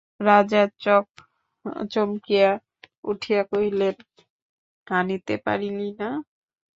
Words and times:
রাজা 0.21 0.61
চমকিয়া 1.91 2.49
উঠিয়া 3.03 3.41
কহিলেন, 3.51 3.95
আনিতে 4.87 5.35
পারিলি 5.45 5.89
না? 5.99 6.09